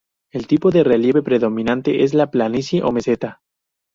El 0.31 0.47
tipo 0.47 0.71
de 0.71 0.83
relieve 0.83 1.21
predominante 1.21 2.01
es 2.01 2.15
la 2.15 2.31
planicie 2.31 2.81
o 2.81 2.91
meseta. 2.91 3.43